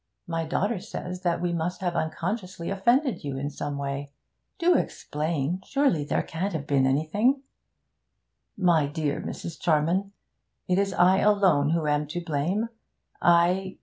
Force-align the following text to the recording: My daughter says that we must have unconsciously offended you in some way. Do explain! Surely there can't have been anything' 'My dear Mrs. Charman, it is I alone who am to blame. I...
My 0.25 0.45
daughter 0.45 0.79
says 0.79 1.21
that 1.21 1.41
we 1.41 1.53
must 1.53 1.79
have 1.81 1.95
unconsciously 1.95 2.71
offended 2.71 3.23
you 3.23 3.37
in 3.37 3.51
some 3.51 3.77
way. 3.77 4.09
Do 4.57 4.73
explain! 4.75 5.61
Surely 5.63 6.03
there 6.03 6.23
can't 6.23 6.53
have 6.53 6.65
been 6.65 6.87
anything' 6.87 7.43
'My 8.57 8.87
dear 8.87 9.21
Mrs. 9.21 9.59
Charman, 9.61 10.11
it 10.67 10.79
is 10.79 10.91
I 10.95 11.19
alone 11.19 11.69
who 11.69 11.85
am 11.85 12.07
to 12.07 12.19
blame. 12.19 12.69
I... 13.21 13.77